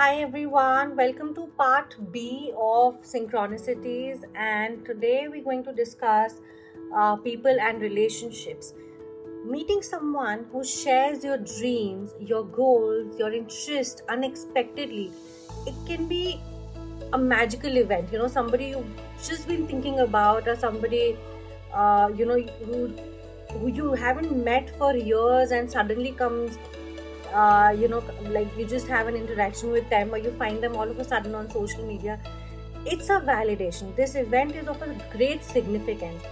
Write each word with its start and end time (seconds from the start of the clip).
Hi 0.00 0.22
everyone, 0.22 0.96
welcome 0.96 1.34
to 1.34 1.46
part 1.58 1.94
B 2.10 2.54
of 2.58 3.02
synchronicities, 3.02 4.22
and 4.34 4.82
today 4.86 5.28
we're 5.28 5.44
going 5.44 5.62
to 5.64 5.74
discuss 5.74 6.36
uh, 6.96 7.16
people 7.16 7.54
and 7.60 7.82
relationships. 7.82 8.72
Meeting 9.44 9.82
someone 9.82 10.46
who 10.52 10.64
shares 10.64 11.22
your 11.22 11.36
dreams, 11.36 12.14
your 12.18 12.44
goals, 12.44 13.18
your 13.18 13.30
interests 13.30 14.00
unexpectedly, 14.08 15.12
it 15.66 15.74
can 15.86 16.08
be 16.08 16.40
a 17.12 17.18
magical 17.18 17.76
event. 17.76 18.10
You 18.10 18.20
know, 18.20 18.28
somebody 18.28 18.68
you've 18.68 19.02
just 19.22 19.46
been 19.46 19.66
thinking 19.66 20.00
about, 20.00 20.48
or 20.48 20.56
somebody 20.56 21.18
uh, 21.74 22.10
you 22.16 22.24
know 22.24 22.40
who 22.64 22.86
who 23.52 23.68
you 23.68 23.92
haven't 23.92 24.44
met 24.44 24.74
for 24.78 24.96
years 24.96 25.50
and 25.50 25.70
suddenly 25.70 26.12
comes 26.12 26.56
uh, 27.32 27.70
you 27.70 27.88
know 27.88 28.02
like 28.28 28.48
you 28.56 28.66
just 28.66 28.86
have 28.86 29.06
an 29.06 29.16
interaction 29.16 29.70
with 29.70 29.88
them 29.90 30.12
or 30.12 30.18
you 30.18 30.30
find 30.32 30.62
them 30.62 30.76
all 30.76 30.88
of 30.88 30.98
a 30.98 31.04
sudden 31.04 31.34
on 31.34 31.50
social 31.50 31.86
media 31.86 32.20
it's 32.86 33.10
a 33.10 33.20
validation. 33.20 33.94
This 33.94 34.14
event 34.14 34.56
is 34.56 34.66
of 34.66 34.80
a 34.80 34.96
great 35.12 35.44
significance. 35.44 36.22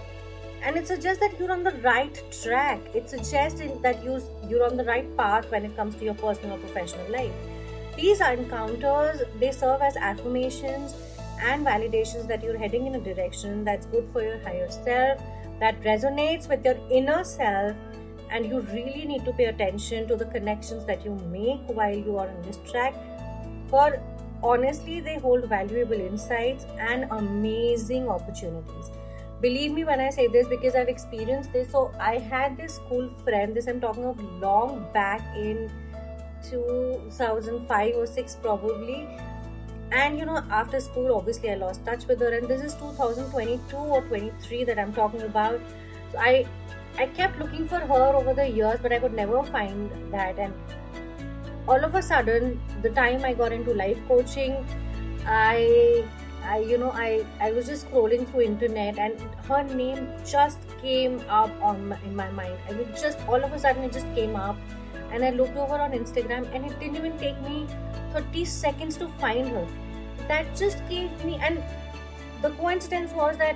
And 0.63 0.75
it 0.75 0.87
suggests 0.87 1.19
that 1.21 1.39
you're 1.39 1.51
on 1.51 1.63
the 1.63 1.73
right 1.83 2.21
track. 2.43 2.79
It 2.93 3.09
suggests 3.09 3.61
that 3.81 4.03
you 4.03 4.21
you're 4.49 4.65
on 4.65 4.75
the 4.75 4.83
right 4.83 5.05
path 5.15 5.49
when 5.51 5.63
it 5.63 5.75
comes 5.75 5.95
to 5.97 6.05
your 6.05 6.15
personal 6.15 6.55
or 6.55 6.59
professional 6.59 7.09
life. 7.11 7.31
These 7.95 8.19
encounters 8.21 9.21
they 9.39 9.51
serve 9.51 9.81
as 9.81 9.95
affirmations 9.95 10.95
and 11.41 11.65
validations 11.65 12.27
that 12.27 12.43
you're 12.43 12.57
heading 12.57 12.87
in 12.87 12.95
a 12.95 12.99
direction 12.99 13.63
that's 13.63 13.85
good 13.85 14.09
for 14.11 14.21
your 14.21 14.39
higher 14.39 14.69
self 14.69 15.21
that 15.59 15.81
resonates 15.83 16.49
with 16.49 16.65
your 16.65 16.77
inner 16.89 17.23
self 17.23 17.75
and 18.31 18.45
you 18.45 18.59
really 18.59 19.05
need 19.05 19.25
to 19.25 19.33
pay 19.33 19.45
attention 19.45 20.07
to 20.07 20.15
the 20.15 20.25
connections 20.25 20.85
that 20.85 21.03
you 21.03 21.15
make 21.31 21.61
while 21.67 21.95
you 21.95 22.17
are 22.17 22.27
on 22.27 22.41
this 22.43 22.57
track. 22.69 22.93
For 23.67 24.01
honestly 24.43 24.99
they 24.99 25.17
hold 25.17 25.45
valuable 25.45 25.99
insights 25.99 26.65
and 26.79 27.05
amazing 27.11 28.07
opportunities. 28.07 28.91
Believe 29.41 29.71
me 29.71 29.83
when 29.83 29.99
i 29.99 30.09
say 30.09 30.27
this 30.27 30.47
because 30.47 30.75
i've 30.75 30.89
experienced 30.89 31.53
this. 31.53 31.71
So 31.71 31.91
i 31.99 32.17
had 32.17 32.57
this 32.57 32.75
school 32.75 33.09
friend 33.23 33.55
this 33.55 33.67
i'm 33.67 33.81
talking 33.81 34.05
of 34.05 34.21
long 34.41 34.85
back 34.93 35.21
in 35.35 35.71
2005 36.49 37.95
or 37.95 38.05
6 38.05 38.35
probably. 38.41 39.07
And 39.91 40.19
you 40.19 40.25
know 40.25 40.43
after 40.51 40.79
school 40.79 41.15
obviously 41.15 41.51
i 41.51 41.55
lost 41.55 41.85
touch 41.85 42.05
with 42.07 42.19
her. 42.19 42.33
And 42.37 42.47
this 42.47 42.61
is 42.61 42.73
2022 42.75 43.75
or 43.75 44.01
23 44.03 44.63
that 44.65 44.79
i'm 44.79 44.93
talking 44.93 45.21
about. 45.21 45.59
So 46.11 46.19
i 46.19 46.45
i 47.03 47.07
kept 47.19 47.39
looking 47.39 47.67
for 47.73 47.79
her 47.91 48.05
over 48.21 48.33
the 48.33 48.47
years 48.59 48.79
but 48.81 48.93
i 48.93 48.99
could 48.99 49.13
never 49.13 49.43
find 49.43 50.13
that. 50.13 50.39
And 50.39 50.53
all 51.67 51.83
of 51.83 51.95
a 51.95 52.01
sudden 52.01 52.59
the 52.81 52.89
time 52.89 53.25
i 53.25 53.33
got 53.33 53.51
into 53.51 53.73
life 53.73 53.99
coaching 54.07 54.55
i 55.25 56.03
i 56.43 56.57
you 56.59 56.77
know 56.77 56.91
i 56.91 57.23
i 57.41 57.51
was 57.51 57.67
just 57.67 57.89
scrolling 57.89 58.27
through 58.29 58.41
internet 58.41 58.97
and 58.97 59.21
her 59.47 59.63
name 59.63 60.07
just 60.25 60.57
came 60.81 61.19
up 61.29 61.51
on 61.61 61.89
my, 61.89 61.97
in 62.05 62.15
my 62.15 62.29
mind. 62.31 62.57
I 62.69 62.73
mean 62.73 62.87
just 63.01 63.19
all 63.27 63.43
of 63.43 63.53
a 63.53 63.59
sudden 63.59 63.83
it 63.83 63.91
just 63.91 64.13
came 64.15 64.35
up. 64.35 64.57
And 65.11 65.23
i 65.23 65.29
looked 65.31 65.57
over 65.57 65.75
on 65.75 65.91
instagram 65.91 66.47
and 66.53 66.65
it 66.65 66.79
didn't 66.79 66.95
even 66.95 67.17
take 67.17 67.39
me 67.41 67.67
30 68.13 68.45
seconds 68.45 68.97
to 68.97 69.07
find 69.19 69.47
her. 69.49 69.67
That 70.27 70.55
just 70.55 70.87
gave 70.89 71.23
me, 71.25 71.39
and 71.41 71.63
the 72.41 72.49
coincidence 72.51 73.13
was 73.13 73.37
that 73.37 73.55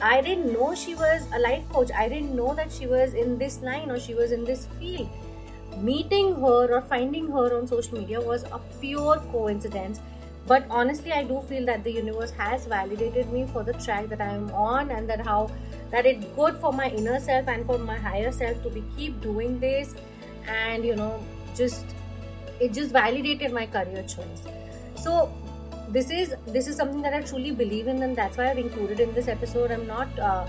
I 0.00 0.20
didn't 0.20 0.52
know 0.52 0.74
she 0.74 0.94
was 0.94 1.26
a 1.34 1.38
life 1.38 1.68
coach. 1.70 1.90
I 1.94 2.08
didn't 2.08 2.34
know 2.34 2.54
that 2.54 2.70
she 2.72 2.86
was 2.86 3.14
in 3.14 3.38
this 3.38 3.60
line 3.60 3.90
or 3.90 3.98
she 3.98 4.14
was 4.14 4.32
in 4.32 4.44
this 4.44 4.66
field. 4.78 5.08
Meeting 5.80 6.34
her 6.36 6.74
or 6.74 6.82
finding 6.82 7.28
her 7.28 7.56
on 7.58 7.66
social 7.66 7.98
media 7.98 8.20
was 8.20 8.44
a 8.44 8.60
pure 8.80 9.16
coincidence. 9.32 10.00
But 10.46 10.64
honestly, 10.70 11.12
I 11.12 11.24
do 11.24 11.42
feel 11.42 11.66
that 11.66 11.84
the 11.84 11.92
universe 11.92 12.30
has 12.30 12.64
validated 12.66 13.30
me 13.32 13.46
for 13.52 13.62
the 13.62 13.74
track 13.74 14.08
that 14.08 14.20
I 14.20 14.32
am 14.32 14.50
on, 14.52 14.90
and 14.90 15.08
that 15.10 15.24
how 15.24 15.50
that 15.90 16.06
it's 16.06 16.24
good 16.36 16.56
for 16.56 16.72
my 16.72 16.88
inner 16.88 17.20
self 17.20 17.48
and 17.48 17.66
for 17.66 17.76
my 17.76 17.96
higher 17.98 18.32
self 18.32 18.62
to 18.62 18.70
be 18.70 18.82
keep 18.96 19.20
doing 19.20 19.60
this, 19.60 19.94
and 20.46 20.84
you 20.84 20.96
know 20.96 21.22
just 21.54 21.84
it 22.60 22.72
just 22.72 22.92
validated 22.92 23.52
my 23.52 23.66
career 23.66 24.02
choice 24.02 24.42
so 24.96 25.32
this 25.90 26.10
is 26.10 26.34
this 26.46 26.68
is 26.68 26.76
something 26.76 27.00
that 27.02 27.14
i 27.14 27.20
truly 27.22 27.50
believe 27.50 27.86
in 27.86 28.02
and 28.02 28.16
that's 28.16 28.36
why 28.36 28.50
i've 28.50 28.58
included 28.58 29.00
in 29.00 29.12
this 29.14 29.28
episode 29.28 29.70
i'm 29.70 29.86
not 29.86 30.18
uh, 30.18 30.46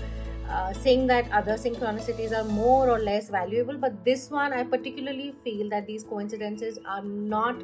uh, 0.48 0.72
saying 0.72 1.06
that 1.06 1.30
other 1.32 1.54
synchronicities 1.54 2.32
are 2.32 2.44
more 2.44 2.90
or 2.90 2.98
less 2.98 3.30
valuable 3.30 3.78
but 3.78 4.04
this 4.04 4.30
one 4.30 4.52
i 4.52 4.62
particularly 4.62 5.32
feel 5.44 5.68
that 5.70 5.86
these 5.86 6.02
coincidences 6.02 6.78
are 6.86 7.02
not 7.02 7.56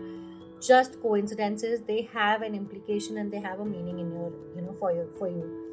just 0.60 1.00
coincidences 1.02 1.82
they 1.82 2.08
have 2.12 2.42
an 2.42 2.54
implication 2.54 3.18
and 3.18 3.30
they 3.30 3.40
have 3.40 3.60
a 3.60 3.64
meaning 3.64 3.98
in 3.98 4.10
your 4.10 4.32
you 4.54 4.62
know 4.62 4.74
for 4.78 4.92
you 4.92 5.08
for 5.18 5.28
you 5.28 5.66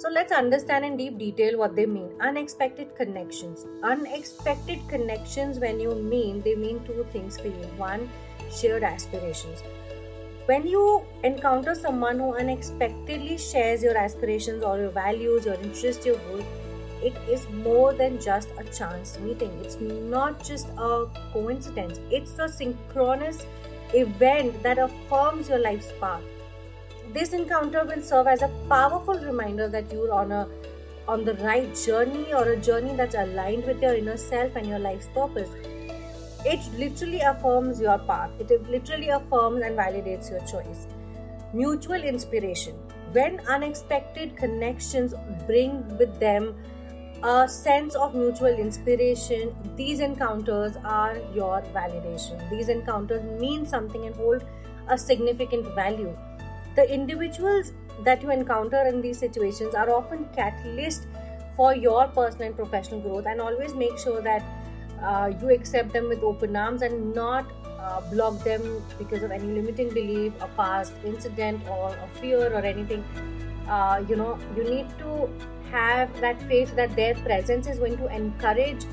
so 0.00 0.08
let's 0.08 0.32
understand 0.32 0.86
in 0.86 0.96
deep 0.96 1.18
detail 1.18 1.58
what 1.58 1.76
they 1.76 1.84
mean. 1.84 2.08
Unexpected 2.22 2.96
connections. 2.96 3.66
Unexpected 3.82 4.78
connections, 4.88 5.58
when 5.58 5.78
you 5.78 5.94
mean, 5.94 6.40
they 6.40 6.54
mean 6.54 6.82
two 6.86 7.06
things 7.12 7.38
for 7.38 7.48
you. 7.48 7.66
One, 7.76 8.08
shared 8.50 8.82
aspirations. 8.82 9.62
When 10.50 10.66
you 10.66 11.02
encounter 11.22 11.74
someone 11.74 12.18
who 12.18 12.34
unexpectedly 12.34 13.38
shares 13.38 13.82
your 13.82 13.96
aspirations 13.96 14.64
or 14.64 14.78
your 14.78 14.90
values, 14.90 15.46
your 15.46 15.54
interests, 15.54 16.04
your 16.04 16.16
goals, 16.16 16.44
it 17.02 17.16
is 17.28 17.48
more 17.50 17.92
than 17.92 18.20
just 18.20 18.48
a 18.58 18.64
chance 18.64 19.18
meeting. 19.20 19.52
It's 19.62 19.80
not 19.80 20.42
just 20.42 20.68
a 20.76 21.06
coincidence, 21.32 22.00
it's 22.10 22.38
a 22.38 22.48
synchronous 22.48 23.46
event 23.94 24.62
that 24.62 24.78
affirms 24.78 25.48
your 25.48 25.58
life's 25.58 25.92
path 26.00 26.22
this 27.12 27.32
encounter 27.32 27.84
will 27.84 28.02
serve 28.02 28.28
as 28.28 28.42
a 28.42 28.48
powerful 28.68 29.18
reminder 29.18 29.68
that 29.68 29.92
you're 29.92 30.12
on 30.12 30.30
a 30.30 30.48
on 31.08 31.24
the 31.24 31.34
right 31.34 31.74
journey 31.74 32.32
or 32.32 32.44
a 32.50 32.56
journey 32.56 32.94
that's 32.94 33.16
aligned 33.16 33.64
with 33.64 33.82
your 33.82 33.94
inner 33.96 34.16
self 34.16 34.54
and 34.54 34.68
your 34.68 34.78
life's 34.78 35.08
purpose. 35.08 35.48
It 36.44 36.60
literally 36.78 37.20
affirms 37.20 37.80
your 37.80 37.98
path. 37.98 38.30
It 38.38 38.50
literally 38.68 39.08
affirms 39.08 39.62
and 39.62 39.76
validates 39.76 40.30
your 40.30 40.40
choice. 40.40 40.86
Mutual 41.52 42.02
inspiration. 42.02 42.74
When 43.12 43.40
unexpected 43.48 44.36
connections 44.36 45.14
bring 45.46 45.86
with 45.98 46.18
them 46.20 46.54
a 47.22 47.48
sense 47.48 47.94
of 47.94 48.14
mutual 48.14 48.54
inspiration, 48.54 49.54
these 49.76 50.00
encounters 50.00 50.76
are 50.84 51.18
your 51.34 51.62
validation. 51.74 52.48
These 52.48 52.68
encounters 52.68 53.22
mean 53.40 53.66
something 53.66 54.06
and 54.06 54.14
hold 54.14 54.44
a 54.88 54.96
significant 54.96 55.74
value 55.74 56.16
the 56.76 56.92
individuals 56.92 57.72
that 58.04 58.22
you 58.22 58.30
encounter 58.30 58.82
in 58.86 59.00
these 59.00 59.18
situations 59.18 59.74
are 59.74 59.90
often 59.90 60.26
catalyst 60.34 61.06
for 61.56 61.74
your 61.74 62.06
personal 62.08 62.46
and 62.46 62.56
professional 62.56 63.00
growth 63.00 63.26
and 63.26 63.40
always 63.40 63.74
make 63.74 63.98
sure 63.98 64.22
that 64.22 64.42
uh, 65.02 65.32
you 65.40 65.50
accept 65.50 65.92
them 65.92 66.08
with 66.08 66.22
open 66.22 66.56
arms 66.56 66.82
and 66.82 67.14
not 67.14 67.50
uh, 67.78 68.00
block 68.12 68.42
them 68.44 68.82
because 68.98 69.22
of 69.22 69.30
any 69.30 69.46
limiting 69.46 69.88
belief 69.88 70.32
a 70.40 70.48
past 70.48 70.92
incident 71.04 71.66
or 71.68 71.88
a 71.88 72.08
fear 72.20 72.52
or 72.52 72.60
anything. 72.60 73.04
Uh, 73.68 74.04
you 74.08 74.16
know 74.16 74.38
you 74.56 74.64
need 74.64 74.88
to 74.98 75.30
have 75.70 76.20
that 76.20 76.42
faith 76.42 76.74
that 76.74 76.94
their 76.96 77.14
presence 77.14 77.66
is 77.66 77.78
going 77.78 77.96
to 77.96 78.06
encourage 78.14 78.84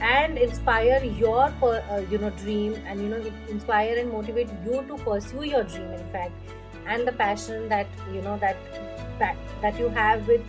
and 0.00 0.38
inspire 0.38 1.02
your 1.04 1.52
uh, 1.62 2.02
you 2.10 2.18
know 2.18 2.30
dream 2.30 2.74
and 2.86 3.00
you 3.00 3.08
know 3.08 3.22
inspire 3.48 3.96
and 3.96 4.12
motivate 4.12 4.48
you 4.64 4.84
to 4.86 4.96
pursue 4.98 5.44
your 5.44 5.64
dream 5.64 5.90
in 5.92 6.06
fact 6.10 6.32
and 6.86 7.06
the 7.06 7.12
passion 7.12 7.68
that 7.68 7.86
you 8.12 8.22
know 8.22 8.38
that 8.38 8.56
that, 9.18 9.36
that 9.62 9.78
you 9.78 9.88
have 9.88 10.26
with 10.28 10.42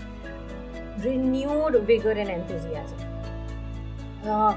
renewed 1.04 1.76
vigor 1.86 2.12
and 2.12 2.30
enthusiasm. 2.30 2.98
Uh, 4.24 4.56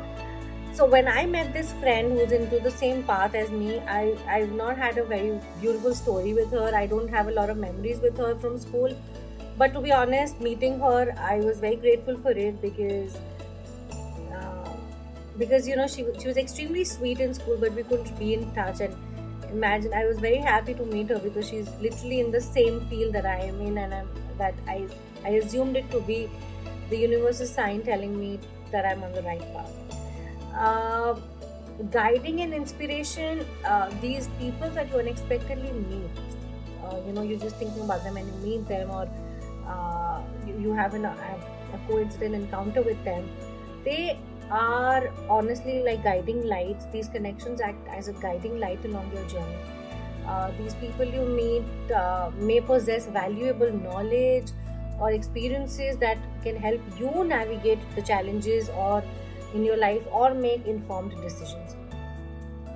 so 0.76 0.86
when 0.92 1.08
i 1.12 1.22
met 1.26 1.52
this 1.54 1.72
friend 1.80 2.12
who's 2.18 2.32
into 2.34 2.58
the 2.66 2.70
same 2.70 3.02
path 3.08 3.34
as 3.40 3.50
me 3.50 3.78
i 3.94 4.02
i've 4.34 4.52
not 4.60 4.78
had 4.82 4.96
a 5.02 5.04
very 5.04 5.32
beautiful 5.60 5.94
story 5.94 6.32
with 6.32 6.50
her. 6.50 6.74
I 6.74 6.86
don't 6.86 7.08
have 7.08 7.28
a 7.28 7.30
lot 7.30 7.50
of 7.50 7.58
memories 7.58 8.00
with 8.00 8.16
her 8.16 8.34
from 8.36 8.58
school. 8.58 8.96
But 9.58 9.74
to 9.74 9.80
be 9.80 9.92
honest 9.92 10.40
meeting 10.40 10.78
her 10.80 11.14
i 11.18 11.36
was 11.40 11.60
very 11.60 11.76
grateful 11.76 12.16
for 12.22 12.30
it 12.30 12.62
because 12.62 13.18
uh, 14.38 14.70
because 15.36 15.68
you 15.68 15.76
know 15.76 15.86
she, 15.86 16.06
she 16.18 16.26
was 16.26 16.38
extremely 16.38 16.84
sweet 16.84 17.20
in 17.20 17.34
school 17.34 17.58
but 17.60 17.74
we 17.74 17.82
couldn't 17.82 18.18
be 18.18 18.32
in 18.32 18.50
touch. 18.54 18.80
And 18.80 18.96
imagine 19.50 19.92
i 19.92 20.06
was 20.06 20.18
very 20.18 20.38
happy 20.38 20.72
to 20.72 20.86
meet 20.86 21.10
her 21.10 21.18
because 21.18 21.50
she's 21.50 21.68
literally 21.82 22.20
in 22.20 22.30
the 22.30 22.40
same 22.40 22.80
field 22.88 23.12
that 23.12 23.26
i 23.26 23.36
am 23.40 23.60
in 23.60 23.76
and 23.76 23.92
I'm, 23.92 24.08
that 24.38 24.54
i 24.66 24.88
i 25.24 25.36
assumed 25.42 25.76
it 25.76 25.90
to 25.90 26.00
be. 26.00 26.30
The 26.88 26.98
universe's 26.98 27.54
sign 27.54 27.82
telling 27.82 28.18
me 28.18 28.38
that 28.70 28.86
i'm 28.86 29.02
on 29.02 29.12
the 29.12 29.22
right 29.22 29.46
path 29.54 29.81
uh, 30.54 31.14
guiding 31.90 32.40
and 32.40 32.54
inspiration 32.54 33.44
uh, 33.64 33.90
these 34.00 34.28
people 34.38 34.70
that 34.70 34.90
you 34.90 34.98
unexpectedly 34.98 35.72
meet 35.72 36.10
uh, 36.84 36.96
you 37.06 37.12
know 37.12 37.22
you're 37.22 37.38
just 37.38 37.56
thinking 37.56 37.82
about 37.82 38.02
them 38.04 38.16
and 38.16 38.26
you 38.26 38.50
meet 38.50 38.68
them 38.68 38.90
or 38.90 39.08
uh, 39.66 40.20
you, 40.46 40.58
you 40.60 40.72
have 40.72 40.94
an, 40.94 41.04
a, 41.04 41.14
a 41.74 41.78
coincident 41.88 42.34
encounter 42.34 42.82
with 42.82 43.02
them 43.04 43.28
they 43.84 44.18
are 44.52 45.10
honestly 45.28 45.82
like 45.82 46.04
guiding 46.04 46.46
lights. 46.46 46.86
These 46.92 47.08
connections 47.08 47.60
act 47.60 47.88
as 47.88 48.08
a 48.08 48.12
guiding 48.12 48.60
light 48.60 48.84
along 48.84 49.10
your 49.14 49.26
journey. 49.28 49.56
Uh, 50.26 50.50
these 50.58 50.74
people 50.74 51.04
you 51.04 51.24
meet 51.24 51.92
uh, 51.92 52.30
may 52.36 52.60
possess 52.60 53.06
valuable 53.06 53.72
knowledge 53.72 54.50
or 55.00 55.10
experiences 55.10 55.96
that 55.98 56.18
can 56.44 56.54
help 56.54 56.80
you 56.98 57.24
navigate 57.24 57.78
the 57.96 58.02
challenges 58.02 58.68
or 58.70 59.02
in 59.54 59.64
your 59.64 59.76
life 59.76 60.02
or 60.10 60.34
make 60.34 60.66
informed 60.66 61.12
decisions. 61.22 61.76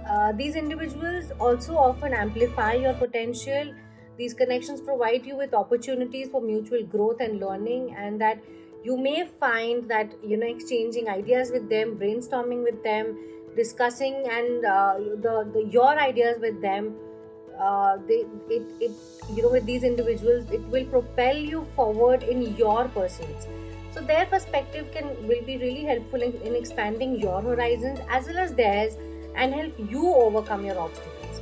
Uh, 0.09 0.33
these 0.33 0.55
individuals 0.55 1.33
also 1.41 1.77
often 1.77 2.13
amplify 2.13 2.75
your 2.75 2.95
potential. 2.95 3.75
These 4.17 4.35
connections 4.35 4.81
provide 4.81 5.27
you 5.27 5.37
with 5.37 5.53
opportunities 5.53 6.29
for 6.29 6.41
mutual 6.41 6.85
growth 6.85 7.21
and 7.21 7.41
learning, 7.41 7.95
and 7.99 8.21
that 8.21 8.43
you 8.85 8.97
may 8.97 9.27
find 9.41 9.89
that 9.91 10.15
you 10.25 10.37
know 10.37 10.47
exchanging 10.47 11.09
ideas 11.09 11.51
with 11.51 11.69
them, 11.69 11.99
brainstorming 11.99 12.63
with 12.63 12.83
them, 12.85 13.17
discussing 13.57 14.15
and 14.31 14.65
uh, 14.65 14.95
the, 15.27 15.51
the 15.53 15.67
your 15.71 15.99
ideas 15.99 16.39
with 16.41 16.61
them 16.63 16.95
uh, 17.59 17.97
they 18.07 18.25
it, 18.49 18.63
it 18.81 18.93
you 19.35 19.43
know 19.43 19.51
with 19.51 19.65
these 19.67 19.83
individuals 19.83 20.45
it 20.51 20.61
will 20.75 20.85
propel 20.87 21.37
you 21.37 21.67
forward 21.75 22.23
in 22.23 22.55
your 22.57 22.89
pursuits 22.89 23.47
so 23.97 24.03
their 24.03 24.27
perspective 24.27 24.89
can 24.93 25.07
will 25.27 25.43
be 25.43 25.57
really 25.57 25.85
helpful 25.85 26.21
in, 26.21 26.33
in 26.43 26.55
expanding 26.55 27.19
your 27.19 27.41
horizons 27.41 28.01
as 28.11 28.27
well 28.27 28.39
as 28.39 28.55
theirs 28.55 28.99
and 29.35 29.55
help 29.55 29.73
you 29.91 30.07
overcome 30.15 30.67
your 30.67 30.79
obstacles. 30.79 31.41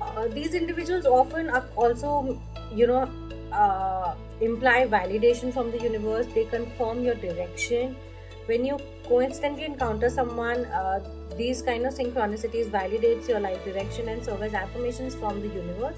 Uh, 0.00 0.28
these 0.28 0.54
individuals 0.54 1.06
often 1.06 1.50
also 1.76 2.40
you 2.72 2.86
know 2.86 3.10
uh, 3.52 4.14
imply 4.40 4.86
validation 4.86 5.52
from 5.52 5.72
the 5.72 5.80
universe. 5.80 6.26
They 6.34 6.44
confirm 6.44 7.02
your 7.02 7.16
direction. 7.16 7.96
When 8.46 8.64
you 8.64 8.78
coincidentally 9.08 9.64
encounter 9.64 10.08
someone 10.08 10.66
uh, 10.66 11.00
these 11.36 11.62
kind 11.62 11.84
of 11.84 11.94
synchronicities 11.94 12.70
validates 12.70 13.28
your 13.28 13.40
life 13.40 13.64
direction 13.64 14.08
and 14.08 14.24
serve 14.24 14.42
as 14.42 14.54
affirmations 14.54 15.16
from 15.16 15.40
the 15.40 15.48
universe. 15.48 15.96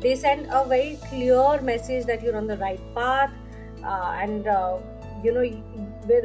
They 0.00 0.14
send 0.14 0.46
a 0.50 0.64
very 0.66 0.98
clear 1.08 1.60
message 1.60 2.06
that 2.06 2.22
you're 2.22 2.36
on 2.36 2.46
the 2.46 2.56
right 2.58 2.80
path, 2.94 3.30
and 3.86 4.46
uh, 4.46 4.78
you 5.22 5.32
know 5.32 5.44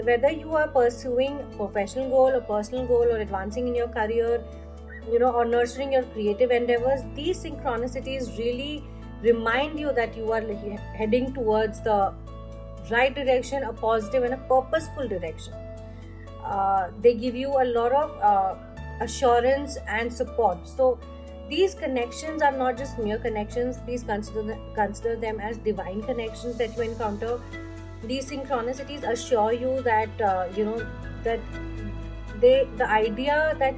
whether 0.09 0.29
you 0.29 0.55
are 0.55 0.67
pursuing 0.67 1.39
a 1.39 1.43
professional 1.55 2.09
goal 2.09 2.35
or 2.35 2.41
personal 2.41 2.85
goal 2.85 3.03
or 3.03 3.17
advancing 3.17 3.67
in 3.67 3.75
your 3.75 3.87
career, 3.87 4.43
you 5.11 5.19
know, 5.19 5.31
or 5.31 5.45
nurturing 5.45 5.93
your 5.93 6.03
creative 6.03 6.51
endeavors. 6.51 7.01
These 7.15 7.43
synchronicities 7.43 8.37
really 8.37 8.83
remind 9.21 9.79
you 9.79 9.91
that 9.93 10.15
you 10.17 10.31
are 10.31 10.41
heading 11.01 11.33
towards 11.33 11.81
the 11.81 12.13
right 12.89 13.13
direction, 13.13 13.63
a 13.63 13.73
positive 13.73 14.23
and 14.23 14.33
a 14.33 14.37
purposeful 14.37 15.07
direction 15.07 15.53
uh, 16.43 16.89
they 17.01 17.13
give 17.13 17.35
you 17.35 17.49
a 17.61 17.65
lot 17.65 17.91
of 17.91 18.17
uh, 18.21 18.55
assurance 19.01 19.77
and 19.87 20.13
support 20.13 20.67
so 20.67 20.99
these 21.51 21.73
connections 21.75 22.41
are 22.41 22.53
not 22.57 22.77
just 22.77 22.97
mere 22.97 23.17
connections. 23.17 23.77
Please 23.85 24.03
consider 24.03 24.43
them, 24.43 24.59
consider 24.73 25.15
them 25.17 25.39
as 25.39 25.57
divine 25.57 26.01
connections 26.01 26.57
that 26.57 26.77
you 26.77 26.83
encounter. 26.83 27.39
These 28.03 28.31
synchronicities 28.31 29.07
assure 29.07 29.51
you 29.51 29.81
that 29.81 30.21
uh, 30.21 30.47
you 30.55 30.65
know 30.65 30.87
that 31.23 31.39
they 32.39 32.67
the 32.77 32.89
idea 32.89 33.55
that 33.59 33.75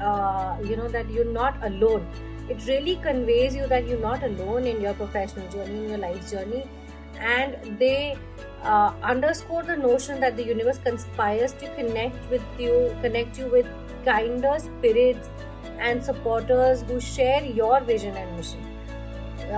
uh, 0.00 0.56
you 0.64 0.76
know 0.76 0.88
that 0.88 1.10
you're 1.10 1.32
not 1.40 1.58
alone. 1.70 2.06
It 2.48 2.64
really 2.66 2.96
conveys 3.08 3.56
you 3.56 3.66
that 3.66 3.86
you're 3.88 4.04
not 4.06 4.22
alone 4.22 4.66
in 4.66 4.80
your 4.80 4.94
professional 4.94 5.48
journey 5.50 5.84
in 5.84 5.88
your 5.90 5.98
life 5.98 6.30
journey. 6.30 6.64
And 7.18 7.78
they 7.78 8.16
uh, 8.62 8.92
underscore 9.02 9.62
the 9.62 9.76
notion 9.76 10.20
that 10.20 10.36
the 10.36 10.44
universe 10.44 10.78
conspires 10.78 11.52
to 11.54 11.68
connect 11.74 12.30
with 12.30 12.42
you, 12.58 12.96
connect 13.00 13.38
you 13.38 13.46
with 13.46 13.66
kinder 14.04 14.58
spirits 14.58 15.28
and 15.82 16.04
supporters 16.04 16.82
who 16.82 17.00
share 17.00 17.44
your 17.44 17.80
vision 17.80 18.16
and 18.16 18.36
mission. 18.36 18.60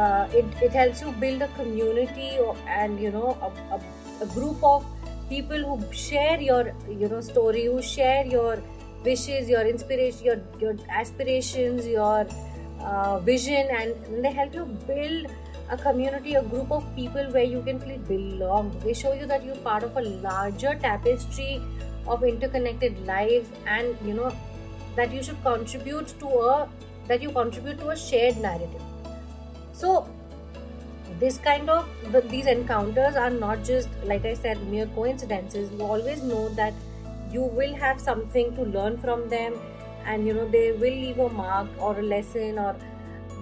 Uh, 0.02 0.28
it, 0.32 0.44
it 0.62 0.72
helps 0.72 1.02
you 1.02 1.12
build 1.12 1.42
a 1.42 1.48
community 1.48 2.38
and 2.66 2.98
you 3.00 3.10
know 3.10 3.36
a, 3.42 3.74
a, 3.74 3.80
a, 4.22 4.26
group 4.26 4.64
of 4.64 4.84
people 5.28 5.58
who 5.58 5.92
share 5.92 6.40
your 6.40 6.72
you 6.88 7.08
know 7.08 7.20
story 7.20 7.66
who 7.66 7.82
share 7.82 8.24
your 8.26 8.62
wishes 9.04 9.48
your 9.48 9.66
inspiration 9.66 10.24
your 10.24 10.40
your 10.58 10.74
aspirations 10.88 11.86
your 11.86 12.26
uh, 12.80 13.20
vision 13.20 13.68
and 13.70 14.24
they 14.24 14.32
help 14.32 14.54
you 14.54 14.64
build 14.86 15.26
a 15.70 15.76
community, 15.76 16.34
a 16.34 16.42
group 16.42 16.70
of 16.70 16.84
people 16.94 17.24
where 17.32 17.44
you 17.44 17.62
can 17.62 17.80
feel 17.80 17.98
belong. 17.98 18.78
They 18.84 18.92
show 18.92 19.12
you 19.12 19.26
that 19.26 19.44
you're 19.44 19.56
part 19.56 19.82
of 19.82 19.96
a 19.96 20.02
larger 20.02 20.74
tapestry 20.74 21.62
of 22.06 22.22
interconnected 22.22 23.06
lives, 23.06 23.48
and 23.66 23.96
you 24.04 24.14
know 24.14 24.32
that 24.96 25.12
you 25.12 25.22
should 25.22 25.42
contribute 25.42 26.14
to 26.20 26.26
a 26.26 26.68
that 27.08 27.20
you 27.20 27.30
contribute 27.30 27.78
to 27.80 27.90
a 27.90 27.96
shared 27.96 28.38
narrative. 28.38 28.82
So 29.72 30.08
this 31.20 31.38
kind 31.38 31.68
of 31.68 31.86
these 32.30 32.46
encounters 32.46 33.14
are 33.14 33.30
not 33.30 33.62
just 33.64 33.88
like 34.04 34.24
I 34.24 34.34
said 34.34 34.66
mere 34.68 34.86
coincidences. 34.86 35.70
You 35.72 35.82
always 35.82 36.22
know 36.22 36.48
that 36.50 36.72
you 37.30 37.42
will 37.42 37.74
have 37.74 38.00
something 38.00 38.54
to 38.56 38.62
learn 38.62 38.96
from 38.98 39.28
them, 39.28 39.54
and 40.06 40.26
you 40.26 40.34
know 40.34 40.48
they 40.48 40.72
will 40.72 40.98
leave 41.04 41.18
a 41.18 41.28
mark 41.28 41.68
or 41.78 41.98
a 41.98 42.02
lesson 42.02 42.58
or 42.58 42.76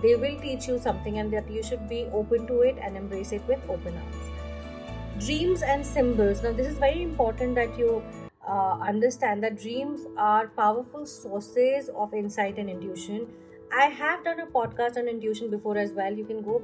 they 0.02 0.16
will 0.16 0.38
teach 0.40 0.66
you 0.66 0.78
something 0.78 1.18
and 1.18 1.32
that 1.32 1.50
you 1.50 1.62
should 1.62 1.88
be 1.88 2.06
open 2.12 2.46
to 2.46 2.60
it 2.62 2.76
and 2.82 2.96
embrace 2.96 3.32
it 3.32 3.42
with 3.46 3.60
open 3.68 3.96
arms 3.96 5.24
dreams 5.24 5.62
and 5.62 5.86
symbols 5.86 6.42
now 6.42 6.52
this 6.52 6.66
is 6.66 6.78
very 6.78 7.02
important 7.02 7.54
that 7.54 7.78
you 7.78 8.02
uh, 8.48 8.78
understand 8.80 9.42
that 9.42 9.60
dreams 9.60 10.06
are 10.16 10.48
powerful 10.48 11.06
sources 11.06 11.88
of 11.94 12.12
insight 12.14 12.58
and 12.58 12.68
intuition. 12.68 13.26
I 13.74 13.86
have 13.86 14.24
done 14.24 14.40
a 14.40 14.46
podcast 14.46 14.96
on 14.96 15.08
intuition 15.08 15.50
before 15.50 15.78
as 15.78 15.92
well. 15.92 16.12
You 16.12 16.24
can 16.24 16.42
go 16.42 16.60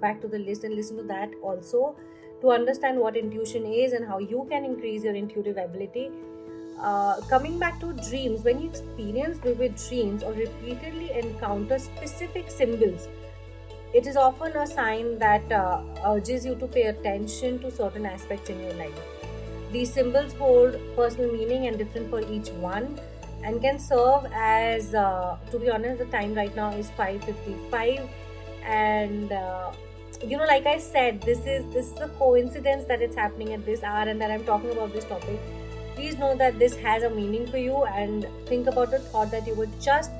back 0.00 0.20
to 0.20 0.28
the 0.28 0.38
list 0.38 0.64
and 0.64 0.74
listen 0.74 0.96
to 0.98 1.02
that 1.04 1.30
also 1.42 1.96
to 2.40 2.50
understand 2.50 2.98
what 3.00 3.16
intuition 3.16 3.64
is 3.64 3.92
and 3.92 4.06
how 4.06 4.18
you 4.18 4.46
can 4.50 4.64
increase 4.64 5.02
your 5.02 5.14
intuitive 5.14 5.56
ability. 5.56 6.10
Uh, 6.80 7.20
coming 7.22 7.58
back 7.58 7.80
to 7.80 7.94
dreams, 8.10 8.44
when 8.44 8.60
you 8.60 8.68
experience 8.68 9.38
vivid 9.38 9.74
dreams 9.88 10.22
or 10.22 10.32
repeatedly 10.32 11.10
encounter 11.12 11.78
specific 11.78 12.50
symbols, 12.50 13.08
it 13.94 14.06
is 14.06 14.16
often 14.16 14.54
a 14.56 14.66
sign 14.66 15.18
that 15.18 15.50
uh, 15.50 15.80
urges 16.04 16.44
you 16.44 16.54
to 16.56 16.66
pay 16.66 16.82
attention 16.82 17.58
to 17.60 17.70
certain 17.70 18.04
aspects 18.04 18.50
in 18.50 18.60
your 18.60 18.74
life. 18.74 19.15
These 19.76 19.92
symbols 19.92 20.32
hold 20.32 20.74
personal 20.96 21.30
meaning 21.30 21.66
and 21.66 21.76
different 21.76 22.08
for 22.08 22.20
each 22.34 22.48
one 22.66 22.98
and 23.44 23.60
can 23.60 23.78
serve 23.78 24.24
as, 24.34 24.94
uh, 24.94 25.36
to 25.50 25.58
be 25.58 25.68
honest, 25.68 25.98
the 25.98 26.06
time 26.06 26.32
right 26.34 26.54
now 26.56 26.70
is 26.70 26.88
5:55, 27.00 28.08
and 28.76 29.32
uh, 29.32 29.72
you 30.22 30.38
know, 30.38 30.46
like 30.52 30.64
I 30.72 30.78
said, 30.78 31.20
this 31.30 31.44
is 31.56 31.66
this 31.74 31.90
is 31.92 32.00
a 32.06 32.08
coincidence 32.22 32.86
that 32.92 33.02
it's 33.08 33.20
happening 33.22 33.52
at 33.58 33.66
this 33.66 33.84
hour 33.90 34.08
and 34.14 34.24
that 34.24 34.34
I'm 34.36 34.46
talking 34.46 34.72
about 34.76 34.94
this 34.94 35.10
topic. 35.12 35.52
Please 35.98 36.16
know 36.24 36.32
that 36.44 36.58
this 36.64 36.80
has 36.86 37.06
a 37.10 37.12
meaning 37.18 37.46
for 37.52 37.62
you 37.66 37.84
and 38.04 38.26
think 38.52 38.72
about 38.74 38.96
the 38.96 39.02
thought 39.10 39.30
that 39.36 39.52
you 39.52 39.60
were 39.60 39.68
just 39.90 40.10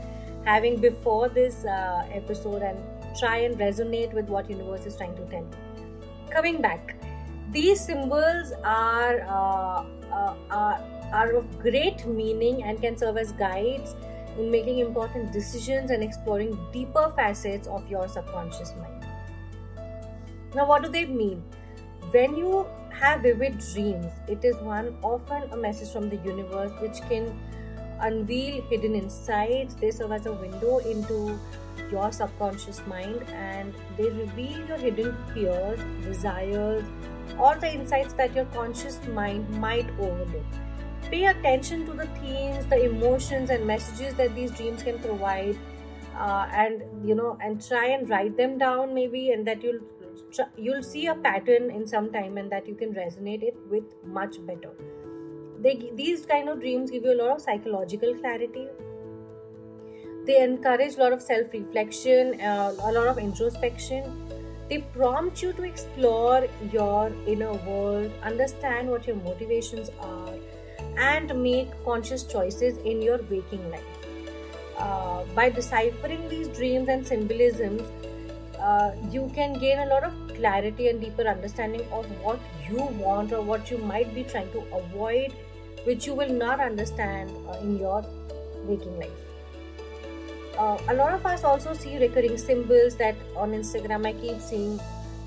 having 0.51 0.81
before 0.85 1.31
this 1.41 1.65
uh, 1.65 2.05
episode 2.21 2.69
and 2.71 3.19
try 3.25 3.37
and 3.49 3.59
resonate 3.67 4.13
with 4.21 4.37
what 4.37 4.55
universe 4.59 4.87
is 4.93 5.03
trying 5.03 5.19
to 5.23 5.27
tell. 5.35 5.51
You 6.27 6.39
coming 6.41 6.61
back 6.71 6.97
these 7.53 7.81
symbols 7.81 8.53
are, 8.65 9.21
uh, 9.23 9.85
uh, 10.13 10.35
are 10.51 10.81
are 11.13 11.37
of 11.37 11.59
great 11.61 12.05
meaning 12.05 12.65
and 12.65 12.81
can 12.81 12.97
serve 12.99 13.17
as 13.17 13.31
guides 13.33 13.95
in 14.37 14.51
making 14.51 14.81
important 14.81 15.33
decisions 15.33 15.93
and 15.93 16.03
exploring 16.03 16.59
deeper 16.73 17.13
facets 17.15 17.69
of 17.69 17.89
your 17.89 18.09
subconscious 18.09 18.75
mind 18.81 19.07
now 20.57 20.67
what 20.67 20.83
do 20.83 20.89
they 20.89 21.05
mean 21.07 21.45
when 22.11 22.35
you 22.37 22.67
have 22.99 23.21
vivid 23.21 23.59
dreams, 23.59 24.13
it 24.27 24.45
is 24.45 24.57
one 24.57 24.97
often 25.03 25.51
a 25.53 25.57
message 25.57 25.91
from 25.93 26.09
the 26.09 26.17
universe 26.17 26.73
which 26.81 27.01
can 27.09 27.39
unveil 28.01 28.63
hidden 28.63 28.95
insights. 28.95 29.75
They 29.75 29.91
serve 29.91 30.13
as 30.13 30.27
a 30.27 30.33
window 30.33 30.79
into 30.79 31.39
your 31.91 32.11
subconscious 32.11 32.81
mind 32.87 33.23
and 33.29 33.75
they 33.97 34.09
reveal 34.09 34.67
your 34.67 34.79
hidden 34.79 35.17
fears, 35.35 35.81
desires, 36.03 36.85
or 37.39 37.57
the 37.57 37.73
insights 37.73 38.15
that 38.15 38.35
your 38.35 38.45
conscious 38.47 39.01
mind 39.09 39.49
might 39.61 39.89
overlook. 39.99 40.45
Pay 41.11 41.27
attention 41.27 41.87
to 41.87 41.93
the 41.93 42.07
themes, 42.21 42.67
the 42.67 42.85
emotions, 42.85 43.51
and 43.51 43.67
messages 43.67 44.15
that 44.15 44.35
these 44.35 44.51
dreams 44.51 44.83
can 44.83 44.99
provide. 44.99 45.57
Uh, 46.19 46.49
and 46.51 46.83
you 47.07 47.15
know 47.15 47.37
and 47.43 47.63
try 47.63 47.89
and 47.89 48.09
write 48.09 48.39
them 48.39 48.57
down 48.57 48.95
maybe 48.95 49.33
and 49.33 49.47
that 49.47 49.63
you'll 49.63 49.81
you'll 50.57 50.83
see 50.83 51.09
a 51.09 51.15
pattern 51.15 51.71
in 51.71 51.87
some 51.87 52.11
time 52.11 52.39
and 52.39 52.51
that 52.51 52.67
you 52.67 52.75
can 52.75 52.95
resonate 52.95 53.43
it 53.43 53.55
with 53.69 53.85
much 54.03 54.39
better 54.47 54.71
they 55.61 55.91
these 55.95 56.25
kind 56.27 56.49
of 56.49 56.61
dreams 56.61 56.91
give 56.91 57.05
you 57.05 57.13
a 57.13 57.21
lot 57.23 57.31
of 57.37 57.41
psychological 57.41 58.15
clarity 58.15 58.67
they 60.27 60.43
encourage 60.43 60.97
a 60.97 61.01
lot 61.01 61.13
of 61.13 61.23
self 61.23 61.53
reflection 61.53 62.41
uh, 62.41 62.73
a 62.85 62.93
lot 62.93 63.07
of 63.07 63.19
introspection 63.19 64.03
they 64.69 64.79
prompt 64.79 65.43
you 65.43 65.53
to 65.53 65.63
explore 65.63 66.47
your 66.73 67.13
inner 67.27 67.53
world, 67.53 68.11
understand 68.23 68.89
what 68.89 69.07
your 69.07 69.17
motivations 69.17 69.91
are, 70.01 70.35
and 70.99 71.43
make 71.43 71.69
conscious 71.85 72.25
choices 72.25 72.79
in 72.79 73.01
your 73.03 73.19
waking 73.31 73.71
life. 73.71 73.85
Uh, 74.79 75.25
by 75.35 75.49
deciphering 75.49 76.29
these 76.29 76.49
dreams 76.49 76.89
and 76.89 77.07
symbolisms, 77.07 77.83
uh, 78.59 78.93
you 79.11 79.31
can 79.35 79.59
gain 79.59 79.79
a 79.79 79.87
lot 79.87 80.03
of 80.03 80.13
clarity 80.35 80.89
and 80.89 81.01
deeper 81.01 81.27
understanding 81.29 81.83
of 81.93 82.05
what 82.23 82.41
you 82.69 82.83
want 83.05 83.33
or 83.33 83.43
what 83.43 83.71
you 83.71 83.79
might 83.79 84.15
be 84.15 84.25
trying 84.25 84.51
to 84.53 84.61
avoid, 84.75 85.33
which 85.85 86.07
you 86.07 86.15
will 86.15 86.33
not 86.33 86.61
understand 86.61 87.31
uh, 87.49 87.59
in 87.61 87.79
your 87.79 88.05
waking 88.65 88.99
life. 88.99 89.36
Uh, 90.59 90.79
a 90.89 90.95
lot 90.95 91.13
of 91.13 91.27
us 91.27 91.45
also 91.45 91.75
see 91.75 91.99
recurring 91.99 92.39
symbols 92.39 92.97
that 92.97 93.15
on 93.37 93.53
Instagram 93.53 94.07
I 94.07 94.13
keep 94.13 94.41
seeing, 94.41 94.81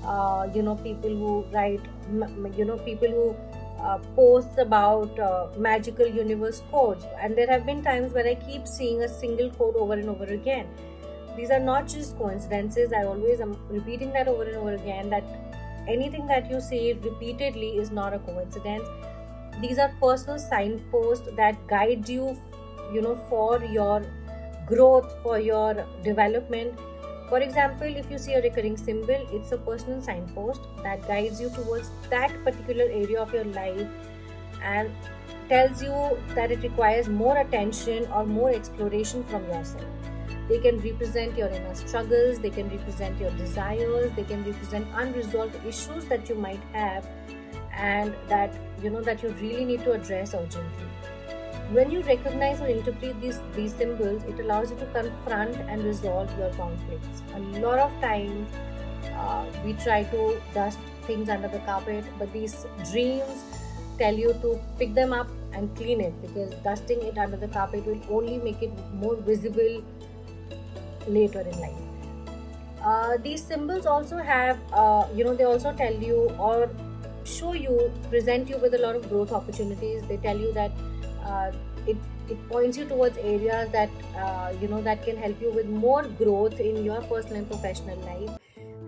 uh, 0.04 0.48
you 0.54 0.62
know, 0.62 0.74
people 0.76 1.10
who 1.10 1.44
write, 1.52 1.80
you 2.56 2.64
know, 2.64 2.78
people 2.78 3.08
who 3.08 3.36
uh, 3.82 3.98
about 4.58 5.18
uh, 5.18 5.48
magical 5.56 6.06
universe 6.06 6.62
codes. 6.70 7.04
And 7.20 7.36
there 7.36 7.46
have 7.46 7.64
been 7.64 7.82
times 7.82 8.12
where 8.12 8.26
i 8.26 8.34
keep 8.34 8.66
seeing 8.66 9.02
a 9.02 9.08
single 9.08 9.50
code 9.50 9.76
over 9.76 9.94
and 9.94 10.08
over 10.08 10.24
again. 10.24 10.66
These 11.36 11.50
are 11.50 11.60
not 11.60 11.88
just 11.88 12.18
coincidences. 12.18 12.92
I 12.92 13.04
always 13.04 13.40
am 13.40 13.56
repeating 13.68 14.12
that 14.12 14.28
over 14.28 14.42
and 14.42 14.56
over 14.56 14.74
again 14.74 15.10
that 15.10 15.24
anything 15.88 16.26
that 16.26 16.50
you 16.50 16.60
say 16.60 16.94
repeatedly 16.94 17.78
is 17.78 17.90
not 17.90 18.12
a 18.12 18.18
coincidence. 18.18 18.86
These 19.60 19.78
are 19.78 19.92
personal 20.00 20.38
signposts 20.38 21.28
that 21.36 21.66
guide 21.66 22.08
you 22.08 22.36
you 22.92 23.00
know 23.00 23.16
for 23.28 23.62
your 23.64 24.02
growth 24.74 25.12
for 25.22 25.38
your 25.38 25.86
development 26.02 26.78
for 27.30 27.38
example, 27.38 27.86
if 27.86 28.10
you 28.10 28.18
see 28.18 28.34
a 28.34 28.42
recurring 28.42 28.76
symbol, 28.76 29.24
it's 29.30 29.52
a 29.52 29.56
personal 29.56 30.02
signpost 30.02 30.62
that 30.82 31.06
guides 31.06 31.40
you 31.40 31.48
towards 31.50 31.92
that 32.10 32.32
particular 32.42 32.86
area 32.86 33.20
of 33.22 33.32
your 33.32 33.44
life 33.44 33.86
and 34.64 34.90
tells 35.48 35.80
you 35.80 36.18
that 36.34 36.50
it 36.50 36.60
requires 36.64 37.08
more 37.08 37.38
attention 37.38 38.08
or 38.12 38.26
more 38.26 38.50
exploration 38.50 39.22
from 39.22 39.44
yourself. 39.44 39.84
They 40.48 40.58
can 40.58 40.78
represent 40.78 41.38
your 41.38 41.46
inner 41.46 41.74
struggles, 41.76 42.40
they 42.40 42.50
can 42.50 42.68
represent 42.68 43.20
your 43.20 43.30
desires, 43.30 44.10
they 44.16 44.24
can 44.24 44.44
represent 44.44 44.88
unresolved 44.92 45.54
issues 45.64 46.06
that 46.06 46.28
you 46.28 46.34
might 46.34 46.62
have 46.72 47.08
and 47.72 48.12
that 48.26 48.52
you 48.82 48.90
know 48.90 49.02
that 49.02 49.22
you 49.22 49.28
really 49.40 49.64
need 49.64 49.84
to 49.84 49.92
address 49.92 50.34
urgently 50.34 50.88
when 51.72 51.90
you 51.90 52.00
recognize 52.02 52.60
or 52.60 52.66
interpret 52.66 53.20
these 53.20 53.38
these 53.54 53.74
symbols 53.74 54.24
it 54.24 54.40
allows 54.44 54.70
you 54.70 54.76
to 54.78 54.86
confront 54.94 55.56
and 55.56 55.84
resolve 55.84 56.38
your 56.38 56.50
conflicts. 56.54 57.22
A 57.34 57.40
lot 57.64 57.78
of 57.78 57.92
times 58.00 58.48
uh, 59.14 59.44
we 59.64 59.74
try 59.84 60.02
to 60.14 60.40
dust 60.54 60.78
things 61.06 61.28
under 61.28 61.48
the 61.48 61.60
carpet 61.60 62.04
but 62.18 62.32
these 62.32 62.66
dreams 62.90 63.44
tell 63.98 64.14
you 64.14 64.32
to 64.42 64.58
pick 64.78 64.94
them 64.94 65.12
up 65.12 65.28
and 65.52 65.74
clean 65.76 66.00
it 66.00 66.20
because 66.22 66.54
dusting 66.64 67.02
it 67.02 67.18
under 67.18 67.36
the 67.36 67.48
carpet 67.48 67.86
will 67.86 68.02
only 68.10 68.38
make 68.38 68.62
it 68.62 68.72
more 68.94 69.16
visible 69.16 69.82
later 71.06 71.40
in 71.40 71.60
life. 71.60 71.74
Uh, 72.82 73.16
these 73.22 73.42
symbols 73.42 73.86
also 73.86 74.16
have 74.16 74.58
uh, 74.72 75.06
you 75.14 75.24
know 75.24 75.34
they 75.34 75.44
also 75.44 75.72
tell 75.72 75.94
you 75.94 76.30
or 76.38 76.70
show 77.24 77.52
you 77.52 77.92
present 78.08 78.48
you 78.48 78.56
with 78.56 78.74
a 78.74 78.78
lot 78.78 78.96
of 78.96 79.08
growth 79.08 79.32
opportunities. 79.32 80.02
They 80.08 80.16
tell 80.16 80.38
you 80.38 80.52
that 80.54 80.72
uh, 81.24 81.52
it 81.86 81.96
it 82.28 82.48
points 82.48 82.76
you 82.76 82.84
towards 82.84 83.16
areas 83.18 83.70
that 83.72 83.90
uh, 84.16 84.52
you 84.60 84.68
know 84.68 84.82
that 84.82 85.02
can 85.04 85.16
help 85.16 85.40
you 85.40 85.52
with 85.52 85.66
more 85.66 86.02
growth 86.02 86.60
in 86.60 86.84
your 86.84 87.00
personal 87.02 87.36
and 87.38 87.48
professional 87.48 87.98
life 88.00 88.30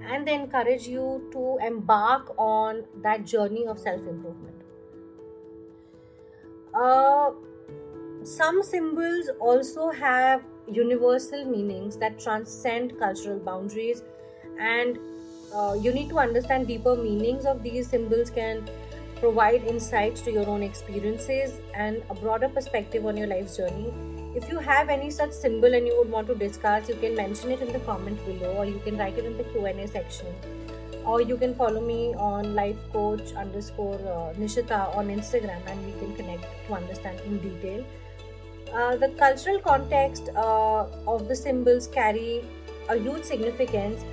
and 0.03 0.27
they 0.27 0.35
encourage 0.35 0.87
you 0.87 1.29
to 1.33 1.59
embark 1.67 2.35
on 2.39 2.85
that 3.03 3.25
journey 3.25 3.67
of 3.67 3.79
self 3.79 4.01
improvement 4.07 4.63
uh, 6.75 7.31
some 8.25 8.63
symbols 8.63 9.29
also 9.41 9.91
have 9.91 10.45
universal 10.69 11.45
meanings 11.45 11.97
that 11.99 12.19
transcend 12.21 12.99
cultural 12.99 13.39
boundaries 13.39 14.03
and 14.59 14.99
uh, 15.55 15.75
you 15.81 15.93
need 15.93 16.09
to 16.09 16.19
understand 16.19 16.67
deeper 16.69 16.97
meanings 16.97 17.45
of 17.45 17.63
these 17.63 17.89
symbols 17.89 18.31
can 18.31 18.69
provide 19.23 19.63
insights 19.73 20.21
to 20.21 20.33
your 20.37 20.49
own 20.53 20.63
experiences 20.65 21.61
and 21.75 22.03
a 22.11 22.15
broader 22.15 22.49
perspective 22.49 23.07
on 23.07 23.17
your 23.17 23.29
life's 23.29 23.57
journey. 23.57 23.93
If 24.35 24.49
you 24.49 24.59
have 24.59 24.89
any 24.89 25.11
such 25.11 25.31
symbol 25.31 25.75
and 25.75 25.87
you 25.87 25.97
would 25.99 26.11
want 26.11 26.27
to 26.27 26.35
discuss, 26.35 26.89
you 26.89 26.97
can 26.97 27.15
mention 27.15 27.53
it 27.53 27.61
in 27.61 27.73
the 27.73 27.79
comment 27.91 28.25
below 28.27 28.55
or 28.63 28.65
you 28.67 28.81
can 28.85 28.99
write 28.99 29.17
it 29.19 29.25
in 29.25 29.37
the 29.37 29.45
Q&A 29.45 29.87
section. 29.87 30.27
Or 31.05 31.21
you 31.21 31.37
can 31.37 31.55
follow 31.55 31.81
me 31.81 32.15
on 32.15 32.57
life 32.57 32.81
coach 32.93 33.33
underscore 33.35 34.01
uh, 34.15 34.35
Nishita 34.41 34.97
on 34.97 35.07
Instagram 35.07 35.61
and 35.69 35.87
we 35.87 35.93
can 36.01 36.17
connect 36.17 36.45
to 36.67 36.75
understand 36.75 37.21
in 37.21 37.39
detail. 37.39 37.85
Uh, 38.75 38.97
the 38.97 39.11
cultural 39.11 39.61
context 39.61 40.31
uh, 40.35 40.87
of 41.07 41.29
the 41.29 41.37
symbols 41.37 41.87
carry 41.87 42.45
a 42.89 42.97
huge 42.97 43.23
significance 43.23 44.05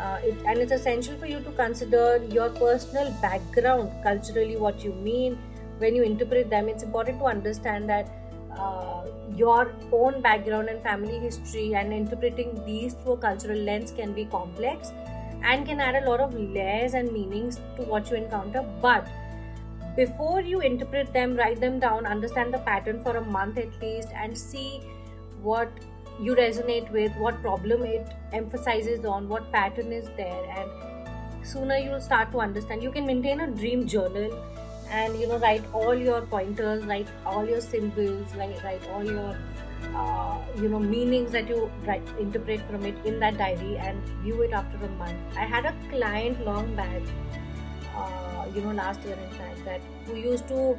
uh, 0.00 0.18
it, 0.22 0.34
and 0.46 0.58
it's 0.58 0.72
essential 0.72 1.16
for 1.18 1.26
you 1.26 1.40
to 1.40 1.50
consider 1.52 2.24
your 2.30 2.50
personal 2.50 3.12
background 3.22 3.90
culturally 4.02 4.56
what 4.56 4.82
you 4.84 4.92
mean. 4.92 5.38
When 5.78 5.94
you 5.94 6.02
interpret 6.02 6.50
them 6.50 6.68
it's 6.68 6.82
important 6.82 7.18
to 7.20 7.26
understand 7.26 7.88
that 7.88 8.10
uh, 8.56 9.04
your 9.36 9.72
own 9.92 10.20
background 10.20 10.68
and 10.68 10.82
family 10.82 11.18
history 11.18 11.74
and 11.74 11.92
interpreting 11.92 12.62
these 12.66 12.94
through 12.94 13.12
a 13.12 13.16
cultural 13.16 13.58
lens 13.58 13.92
can 13.92 14.12
be 14.12 14.24
complex 14.24 14.92
and 15.42 15.66
can 15.66 15.80
add 15.80 16.02
a 16.02 16.08
lot 16.08 16.20
of 16.20 16.34
layers 16.34 16.94
and 16.94 17.12
meanings 17.12 17.60
to 17.76 17.82
what 17.82 18.10
you 18.10 18.16
encounter. 18.16 18.62
But 18.82 19.08
before 19.96 20.40
you 20.40 20.60
interpret 20.60 21.12
them 21.12 21.36
write 21.36 21.60
them 21.60 21.78
down 21.80 22.06
understand 22.06 22.54
the 22.54 22.58
pattern 22.58 23.02
for 23.02 23.16
a 23.16 23.24
month 23.24 23.58
at 23.58 23.80
least 23.82 24.08
and 24.14 24.38
see 24.38 24.80
what 25.42 25.68
you 26.20 26.34
resonate 26.34 26.90
with, 26.92 27.14
what 27.16 27.40
problem 27.40 27.82
it 27.82 28.06
emphasizes 28.32 29.04
on, 29.04 29.28
what 29.28 29.50
pattern 29.52 29.92
is 29.92 30.08
there, 30.16 30.44
and 30.56 31.46
sooner 31.46 31.76
you'll 31.76 32.00
start 32.00 32.30
to 32.32 32.40
understand. 32.40 32.82
You 32.82 32.90
can 32.90 33.06
maintain 33.06 33.40
a 33.40 33.46
dream 33.46 33.86
journal 33.86 34.32
and 34.90 35.18
you 35.20 35.26
know 35.28 35.38
write 35.38 35.64
all 35.72 35.94
your 35.94 36.22
pointers, 36.22 36.84
write 36.84 37.08
all 37.24 37.46
your 37.46 37.60
symbols, 37.60 38.34
write, 38.36 38.62
write 38.62 38.86
all 38.92 39.04
your 39.04 39.38
uh, 39.94 40.38
you 40.60 40.68
know 40.68 40.78
meanings 40.78 41.32
that 41.32 41.48
you 41.48 41.70
write, 41.86 42.02
interpret 42.18 42.60
from 42.68 42.84
it 42.84 42.94
in 43.06 43.18
that 43.20 43.38
diary 43.38 43.78
and 43.78 44.02
view 44.22 44.42
it 44.42 44.52
after 44.52 44.84
a 44.84 44.88
month. 44.90 45.16
I 45.36 45.44
had 45.44 45.64
a 45.64 45.74
client 45.90 46.44
long 46.44 46.74
back, 46.76 47.02
uh, 47.96 48.46
you 48.54 48.60
know, 48.60 48.72
last 48.72 49.02
year 49.04 49.16
in 49.16 49.30
fact, 49.38 49.64
that 49.64 49.80
who 50.04 50.16
used 50.16 50.48
to 50.48 50.78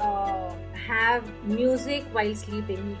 uh, 0.00 0.54
have 0.86 1.22
music 1.44 2.04
while 2.12 2.34
sleeping 2.34 2.96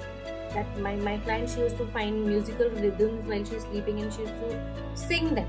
that 0.54 0.78
my, 0.78 0.96
my 0.96 1.18
client 1.18 1.50
she 1.50 1.60
used 1.60 1.76
to 1.78 1.86
find 1.88 2.24
musical 2.26 2.70
rhythms 2.70 3.26
while 3.26 3.44
she's 3.44 3.62
sleeping 3.64 4.00
and 4.00 4.12
she 4.12 4.20
used 4.22 4.34
to 4.34 4.60
sing 4.94 5.34
them. 5.34 5.48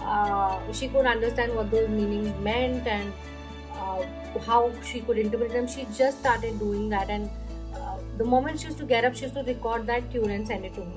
Uh, 0.00 0.60
she 0.72 0.88
could 0.88 1.06
understand 1.06 1.54
what 1.54 1.70
those 1.70 1.88
meanings 1.88 2.32
meant 2.40 2.86
and 2.86 3.12
uh, 3.74 4.02
how 4.46 4.72
she 4.82 5.00
could 5.00 5.18
interpret 5.18 5.52
them. 5.52 5.66
She 5.66 5.86
just 5.96 6.20
started 6.20 6.58
doing 6.58 6.88
that 6.90 7.10
and 7.10 7.30
uh, 7.74 7.98
the 8.16 8.24
moment 8.24 8.60
she 8.60 8.66
used 8.66 8.78
to 8.78 8.84
get 8.84 9.04
up 9.04 9.14
she 9.14 9.22
used 9.22 9.34
to 9.34 9.42
record 9.42 9.86
that 9.86 10.10
tune 10.12 10.30
and 10.30 10.46
send 10.46 10.64
it 10.64 10.74
to 10.74 10.80
me. 10.80 10.96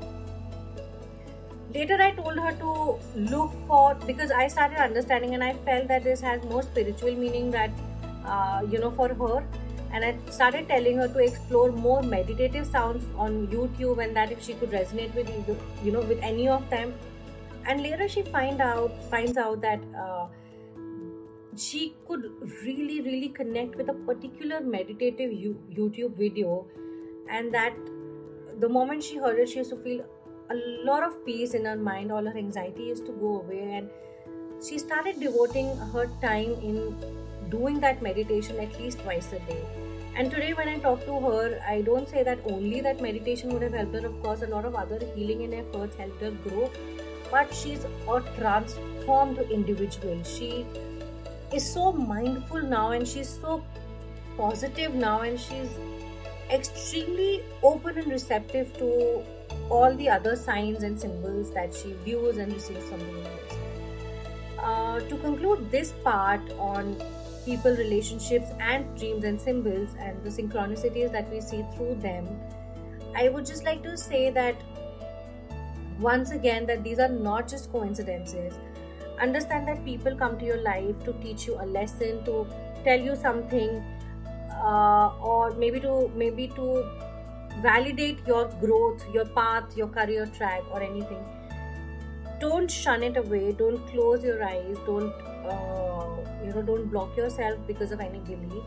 Later 1.74 2.02
i 2.02 2.12
told 2.12 2.38
her 2.38 2.52
to 2.52 3.00
look 3.16 3.52
for 3.66 3.96
because 4.06 4.30
i 4.30 4.48
started 4.50 4.78
understanding 4.78 5.36
and 5.36 5.42
i 5.42 5.54
felt 5.68 5.88
that 5.88 6.04
this 6.04 6.20
has 6.20 6.44
more 6.44 6.62
spiritual 6.62 7.16
meaning 7.16 7.50
that 7.52 7.72
uh, 8.26 8.62
you 8.70 8.78
know 8.78 8.92
for 8.92 9.08
her 9.08 9.44
and 9.94 10.06
I 10.06 10.16
started 10.32 10.68
telling 10.70 10.98
her 10.98 11.08
to 11.08 11.20
explore 11.20 11.72
more 11.72 12.02
meditative 12.02 12.66
sounds 12.66 13.06
on 13.18 13.48
YouTube 13.48 14.04
and 14.04 14.16
that 14.16 14.32
if 14.32 14.44
she 14.44 14.54
could 14.54 14.72
resonate 14.72 15.14
with 15.14 15.30
you 15.84 15.92
know 15.92 16.02
with 16.02 16.20
any 16.22 16.48
of 16.48 16.70
them. 16.70 16.94
And 17.66 17.84
later 17.84 18.08
she 18.08 18.22
find 18.24 18.62
out 18.62 19.04
finds 19.10 19.38
out 19.38 19.62
that 19.62 19.82
uh, 19.96 20.28
she 21.56 21.96
could 22.08 22.32
really 22.64 23.02
really 23.02 23.30
connect 23.30 23.76
with 23.76 23.90
a 23.90 23.94
particular 23.94 24.62
meditative 24.62 25.32
YouTube 25.32 26.16
video. 26.16 26.66
And 27.30 27.54
that 27.54 27.74
the 28.60 28.70
moment 28.70 29.04
she 29.04 29.18
heard 29.18 29.40
it 29.40 29.50
she 29.50 29.58
used 29.58 29.72
to 29.72 29.78
feel 29.84 30.06
a 30.50 30.56
lot 30.86 31.04
of 31.04 31.26
peace 31.26 31.54
in 31.54 31.66
her 31.66 31.76
mind. 31.76 32.12
All 32.12 32.24
her 32.24 32.38
anxiety 32.38 32.84
used 32.84 33.06
to 33.08 33.12
go 33.12 33.42
away. 33.42 33.74
And 33.74 33.90
she 34.64 34.78
started 34.78 35.20
devoting 35.20 35.76
her 35.94 36.08
time 36.22 36.54
in 36.62 36.96
doing 37.50 37.80
that 37.82 38.02
meditation 38.02 38.60
at 38.60 38.80
least 38.80 39.00
twice 39.00 39.34
a 39.34 39.40
day. 39.40 39.81
And 40.16 40.30
today, 40.30 40.54
when 40.54 40.68
I 40.68 40.78
talk 40.80 41.06
to 41.06 41.20
her, 41.22 41.62
I 41.68 41.82
don't 41.82 42.08
say 42.08 42.24
that 42.24 42.40
only 42.46 42.82
that 42.82 43.02
meditation 43.02 43.54
would 43.54 43.62
have 43.62 43.74
helped 43.74 43.94
her. 43.96 44.06
Of 44.06 44.22
course, 44.22 44.42
a 44.42 44.48
lot 44.48 44.66
of 44.66 44.76
other 44.76 45.00
healing 45.16 45.44
and 45.44 45.54
efforts 45.54 45.96
helped 45.96 46.22
her 46.22 46.32
grow. 46.32 46.72
But 47.32 47.54
she's 47.54 47.86
a 47.86 48.22
transformed 48.38 49.40
individual. 49.40 50.22
She 50.24 50.66
is 51.54 51.66
so 51.74 51.92
mindful 51.94 52.62
now 52.62 52.92
and 52.92 53.08
she's 53.08 53.30
so 53.30 53.64
positive 54.38 54.94
now 54.94 55.22
and 55.22 55.40
she's 55.40 55.70
extremely 56.50 57.44
open 57.64 57.98
and 57.98 58.12
receptive 58.12 58.78
to 58.78 59.24
all 59.70 59.96
the 59.96 60.10
other 60.10 60.36
signs 60.36 60.84
and 60.84 61.00
symbols 61.00 61.52
that 61.54 61.74
she 61.74 61.94
views 62.04 62.38
and 62.38 62.54
receives 62.54 62.88
from 62.90 63.00
the 63.00 63.06
universe. 63.06 63.58
uh, 64.60 65.00
to 65.02 65.18
conclude 65.18 65.72
this 65.72 65.92
part 66.04 66.42
on 66.60 66.96
people 67.46 67.76
relationships 67.76 68.50
and 68.60 68.98
dreams 68.98 69.24
and 69.24 69.40
symbols 69.40 69.96
and 70.00 70.24
the 70.24 70.30
synchronicities 70.30 71.12
that 71.12 71.30
we 71.32 71.42
see 71.42 71.64
through 71.76 71.96
them 71.96 72.28
i 73.16 73.30
would 73.30 73.46
just 73.46 73.66
like 73.66 73.82
to 73.84 73.98
say 73.98 74.30
that 74.30 74.56
once 76.02 76.32
again 76.32 76.66
that 76.66 76.84
these 76.84 77.00
are 77.00 77.10
not 77.10 77.48
just 77.48 77.72
coincidences. 77.72 78.54
Understand 79.20 79.68
that 79.68 79.86
people 79.86 80.16
come 80.16 80.38
to 80.40 80.46
your 80.46 80.62
life 80.62 81.04
to 81.04 81.14
teach 81.22 81.46
you 81.46 81.56
a 81.62 81.66
lesson 81.66 82.24
to 82.26 82.48
tell 82.84 83.00
you 83.00 83.16
something 83.16 83.84
uh, 84.52 85.12
or 85.22 85.52
maybe 85.52 85.80
to 85.80 86.12
maybe 86.16 86.48
to 86.56 86.84
validate 87.62 88.26
your 88.26 88.46
growth 88.62 89.06
your 89.14 89.26
path 89.26 89.78
your 89.78 89.88
career 89.88 90.26
track 90.38 90.64
or 90.72 90.82
anything. 90.82 91.24
Don't 92.40 92.72
shun 92.72 93.04
it 93.04 93.18
away. 93.18 93.52
Don't 93.52 93.86
close 93.88 94.24
your 94.24 94.44
eyes. 94.44 94.78
Don't 94.88 95.14
uh, 95.48 96.46
you 96.46 96.54
know 96.54 96.62
don't 96.62 96.90
block 96.92 97.16
yourself 97.18 97.60
because 97.68 97.92
of 97.92 98.00
any 98.00 98.20
belief. 98.20 98.64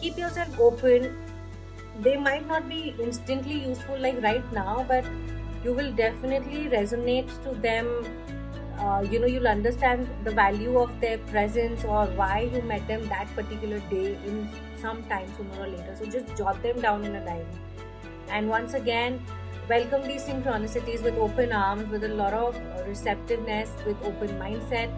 Keep 0.00 0.18
yourself 0.18 0.60
open. 0.60 1.16
They 2.00 2.16
might 2.16 2.46
not 2.46 2.68
be 2.68 2.94
instantly 3.00 3.58
useful 3.68 3.98
like 3.98 4.22
right 4.22 4.52
now 4.52 4.84
but 4.88 5.04
you 5.64 5.72
will 5.72 5.92
definitely 5.92 6.68
resonate 6.68 7.30
to 7.44 7.54
them. 7.60 8.04
Uh, 8.78 9.04
you 9.10 9.18
know 9.18 9.26
you'll 9.26 9.48
understand 9.48 10.08
the 10.24 10.30
value 10.30 10.78
of 10.78 11.00
their 11.00 11.18
presence 11.30 11.84
or 11.84 12.06
why 12.20 12.48
you 12.52 12.62
met 12.62 12.86
them 12.86 13.08
that 13.08 13.26
particular 13.34 13.80
day 13.90 14.16
in 14.24 14.48
some 14.80 15.02
time 15.04 15.28
sooner 15.36 15.64
or 15.64 15.66
later. 15.66 15.96
So 15.98 16.06
just 16.06 16.36
jot 16.36 16.62
them 16.62 16.80
down 16.80 17.04
in 17.04 17.16
a 17.16 17.24
diary. 17.24 17.46
And 18.28 18.48
once 18.48 18.74
again 18.74 19.20
welcome 19.68 20.02
these 20.08 20.24
synchronicities 20.24 21.02
with 21.02 21.14
open 21.16 21.52
arms 21.52 21.90
with 21.90 22.02
a 22.04 22.08
lot 22.08 22.32
of 22.32 22.56
receptiveness 22.86 23.70
with 23.84 23.96
open 24.02 24.28
mindset 24.38 24.88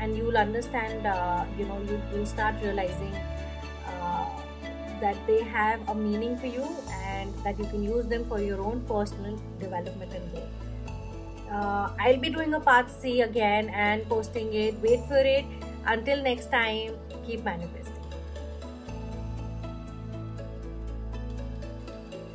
and 0.00 0.16
you 0.16 0.24
will 0.24 0.36
understand 0.36 1.06
uh, 1.06 1.44
you 1.58 1.64
know 1.66 1.80
you 1.88 2.00
will 2.12 2.26
start 2.26 2.54
realizing 2.62 3.14
uh, 3.86 4.26
that 5.00 5.16
they 5.26 5.42
have 5.42 5.88
a 5.88 5.94
meaning 5.94 6.36
for 6.36 6.46
you 6.46 6.66
and 6.92 7.34
that 7.44 7.58
you 7.58 7.66
can 7.66 7.82
use 7.82 8.06
them 8.06 8.24
for 8.24 8.40
your 8.40 8.60
own 8.60 8.80
personal 8.88 9.38
development 9.58 10.12
and 10.12 10.32
growth. 10.32 10.48
Uh, 11.50 11.90
i'll 11.98 12.18
be 12.18 12.28
doing 12.28 12.52
a 12.54 12.60
part 12.60 12.90
c 12.90 13.22
again 13.22 13.68
and 13.70 14.08
posting 14.08 14.52
it. 14.54 14.74
Wait 14.82 15.00
for 15.08 15.22
it. 15.36 15.44
Until 15.86 16.22
next 16.22 16.50
time 16.50 16.92
keep 17.26 17.44
manifesting 17.44 17.97